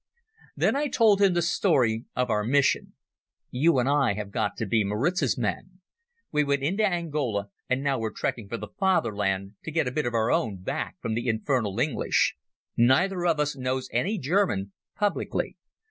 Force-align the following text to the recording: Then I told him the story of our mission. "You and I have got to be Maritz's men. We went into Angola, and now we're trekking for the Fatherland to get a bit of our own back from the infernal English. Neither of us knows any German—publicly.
Then 0.57 0.75
I 0.75 0.87
told 0.87 1.21
him 1.21 1.35
the 1.35 1.43
story 1.43 2.05
of 2.15 2.31
our 2.31 2.43
mission. 2.43 2.93
"You 3.51 3.77
and 3.77 3.87
I 3.87 4.15
have 4.15 4.31
got 4.31 4.57
to 4.57 4.65
be 4.65 4.83
Maritz's 4.83 5.37
men. 5.37 5.79
We 6.31 6.43
went 6.43 6.63
into 6.63 6.83
Angola, 6.83 7.49
and 7.69 7.83
now 7.83 7.99
we're 7.99 8.09
trekking 8.11 8.49
for 8.49 8.57
the 8.57 8.69
Fatherland 8.79 9.57
to 9.63 9.69
get 9.69 9.87
a 9.87 9.91
bit 9.91 10.07
of 10.07 10.15
our 10.15 10.31
own 10.31 10.63
back 10.63 10.95
from 11.03 11.13
the 11.13 11.27
infernal 11.27 11.79
English. 11.79 12.35
Neither 12.75 13.27
of 13.27 13.39
us 13.39 13.55
knows 13.55 13.89
any 13.93 14.17
German—publicly. 14.17 15.57